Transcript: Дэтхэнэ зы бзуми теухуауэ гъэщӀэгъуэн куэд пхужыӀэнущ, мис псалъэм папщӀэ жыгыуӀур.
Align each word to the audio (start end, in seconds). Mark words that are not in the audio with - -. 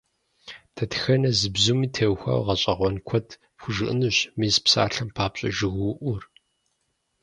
Дэтхэнэ 0.75 1.29
зы 1.39 1.49
бзуми 1.55 1.87
теухуауэ 1.93 2.41
гъэщӀэгъуэн 2.45 2.95
куэд 3.07 3.27
пхужыӀэнущ, 3.57 4.17
мис 4.39 4.55
псалъэм 4.63 5.09
папщӀэ 5.15 5.49
жыгыуӀур. 5.57 6.23